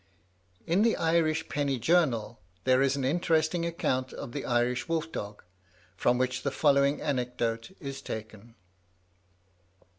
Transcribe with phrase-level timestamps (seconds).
[0.65, 5.43] In the "Irish Penny Journal" there is an interesting account of the Irish wolf dog,
[5.95, 8.55] from which the following anecdote is taken.